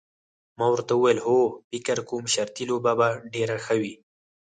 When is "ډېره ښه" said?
3.33-3.75